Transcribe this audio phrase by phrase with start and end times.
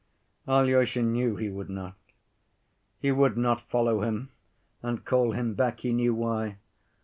[0.47, 1.93] Alyosha knew he would not.
[2.99, 4.29] He would not follow him
[4.81, 6.57] and call him back, he knew why.